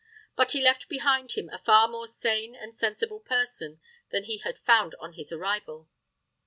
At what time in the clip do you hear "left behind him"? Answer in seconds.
0.63-1.47